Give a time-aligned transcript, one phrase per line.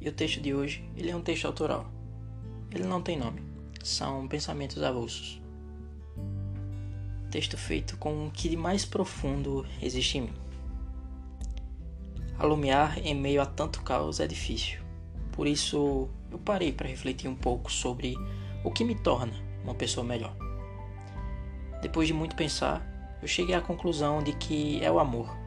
[0.00, 1.90] E o texto de hoje, ele é um texto autoral.
[2.72, 3.42] Ele não tem nome.
[3.82, 5.40] São pensamentos avulsos.
[7.30, 10.34] Texto feito com o que de mais profundo existe em mim.
[12.38, 14.80] Alumiar em meio a tanto caos é difícil.
[15.32, 18.14] Por isso, eu parei para refletir um pouco sobre
[18.62, 19.34] o que me torna
[19.64, 20.36] uma pessoa melhor.
[21.82, 22.86] Depois de muito pensar,
[23.20, 25.45] eu cheguei à conclusão de que é o amor.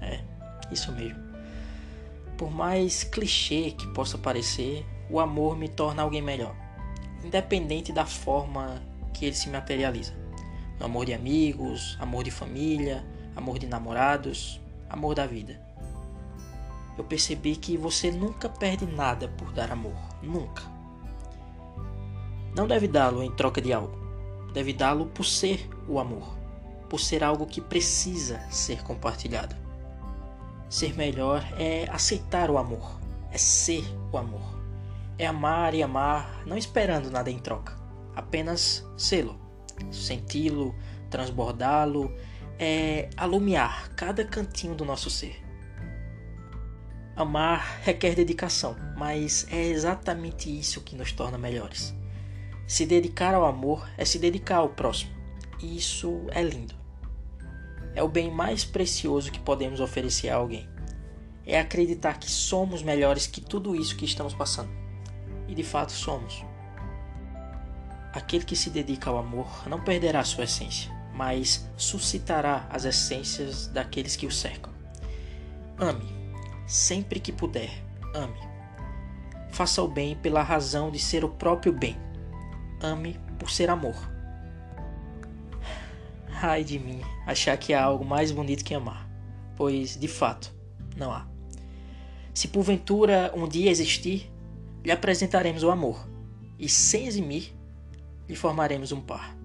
[0.00, 0.20] É,
[0.70, 1.28] isso mesmo.
[2.36, 6.54] Por mais clichê que possa parecer, o amor me torna alguém melhor,
[7.24, 10.12] independente da forma que ele se materializa.
[10.78, 15.60] No amor de amigos, amor de família, amor de namorados, amor da vida.
[16.96, 20.62] Eu percebi que você nunca perde nada por dar amor, nunca.
[22.54, 23.96] Não deve dá-lo em troca de algo,
[24.52, 26.36] deve dá-lo por ser o amor,
[26.88, 29.67] por ser algo que precisa ser compartilhado.
[30.68, 33.00] Ser melhor é aceitar o amor,
[33.32, 34.58] é ser o amor.
[35.18, 37.76] É amar e amar, não esperando nada em troca,
[38.14, 39.40] apenas sê-lo,
[39.90, 40.74] senti-lo,
[41.10, 42.14] transbordá-lo,
[42.58, 45.42] é alumiar cada cantinho do nosso ser.
[47.16, 51.94] Amar requer dedicação, mas é exatamente isso que nos torna melhores.
[52.66, 55.10] Se dedicar ao amor é se dedicar ao próximo,
[55.60, 56.87] e isso é lindo
[57.94, 60.68] é o bem mais precioso que podemos oferecer a alguém.
[61.46, 64.70] É acreditar que somos melhores que tudo isso que estamos passando.
[65.46, 66.44] E de fato somos.
[68.12, 74.16] Aquele que se dedica ao amor não perderá sua essência, mas suscitará as essências daqueles
[74.16, 74.72] que o cercam.
[75.78, 76.06] Ame,
[76.66, 77.70] sempre que puder,
[78.14, 78.40] ame.
[79.50, 81.96] Faça o bem pela razão de ser o próprio bem.
[82.82, 84.17] Ame por ser amor.
[86.40, 89.10] Ai de mim, achar que há algo mais bonito que amar,
[89.56, 90.54] pois de fato
[90.96, 91.26] não há.
[92.32, 94.30] Se porventura um dia existir,
[94.84, 96.08] lhe apresentaremos o amor,
[96.56, 97.52] e sem eximir,
[98.28, 99.36] lhe formaremos um par.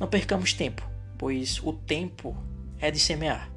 [0.00, 0.82] Não percamos tempo,
[1.16, 2.36] pois o tempo
[2.80, 3.48] é de semear.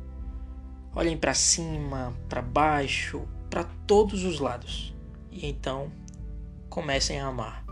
[0.93, 4.93] Olhem para cima, para baixo, para todos os lados,
[5.31, 5.91] e então
[6.69, 7.65] comecem a amar.